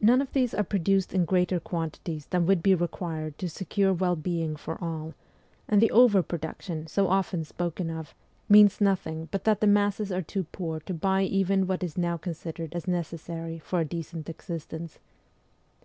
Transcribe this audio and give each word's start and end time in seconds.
None 0.00 0.20
of 0.20 0.32
these 0.32 0.52
are 0.52 0.64
produced 0.64 1.14
in 1.14 1.24
greater 1.24 1.60
quantities 1.60 2.26
than 2.26 2.44
would 2.44 2.60
be 2.60 2.74
required 2.74 3.38
to 3.38 3.48
secure 3.48 3.92
well 3.92 4.16
being 4.16 4.56
for 4.56 4.82
all; 4.82 5.14
and 5.68 5.80
the 5.80 5.92
over 5.92 6.24
production, 6.24 6.88
so 6.88 7.06
often 7.06 7.44
spoken 7.44 7.88
of, 7.88 8.16
means 8.48 8.80
nothing 8.80 9.28
but 9.30 9.44
that 9.44 9.60
the 9.60 9.68
masses 9.68 10.10
are 10.10 10.22
too 10.22 10.42
poor 10.50 10.80
to 10.80 10.92
buy 10.92 11.22
even 11.22 11.68
what 11.68 11.84
is 11.84 11.96
now 11.96 12.16
considered 12.16 12.74
as 12.74 12.88
necessary 12.88 13.60
for 13.60 13.78
a 13.78 13.84
decent 13.84 14.28
existence. 14.28 14.98